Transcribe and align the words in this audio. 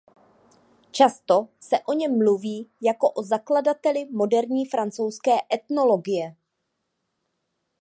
Často 0.91 1.47
se 1.59 1.79
o 1.85 1.93
něm 1.93 2.17
mluví 2.17 2.71
jako 2.81 3.09
o 3.11 3.23
zakladateli 3.23 4.05
moderní 4.11 4.69
francouzské 4.69 5.31
etnologie. 5.53 6.35